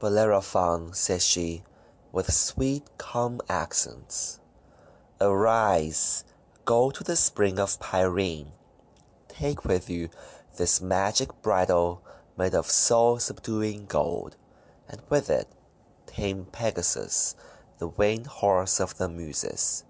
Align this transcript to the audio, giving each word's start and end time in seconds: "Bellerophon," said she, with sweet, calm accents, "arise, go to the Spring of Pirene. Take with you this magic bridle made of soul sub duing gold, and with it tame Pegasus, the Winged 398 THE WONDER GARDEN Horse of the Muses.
"Bellerophon," 0.00 0.92
said 0.94 1.22
she, 1.22 1.62
with 2.10 2.34
sweet, 2.34 2.84
calm 2.98 3.40
accents, 3.48 4.40
"arise, 5.20 6.24
go 6.64 6.90
to 6.90 7.04
the 7.04 7.14
Spring 7.14 7.60
of 7.60 7.78
Pirene. 7.78 8.50
Take 9.28 9.64
with 9.64 9.88
you 9.88 10.08
this 10.56 10.80
magic 10.80 11.40
bridle 11.40 12.02
made 12.36 12.54
of 12.56 12.68
soul 12.68 13.20
sub 13.20 13.42
duing 13.42 13.86
gold, 13.86 14.34
and 14.88 15.00
with 15.08 15.30
it 15.30 15.46
tame 16.06 16.46
Pegasus, 16.46 17.36
the 17.78 17.86
Winged 17.86 18.24
398 18.24 18.26
THE 18.26 18.26
WONDER 18.26 18.26
GARDEN 18.26 18.38
Horse 18.64 18.80
of 18.80 18.98
the 18.98 19.08
Muses. 19.08 19.84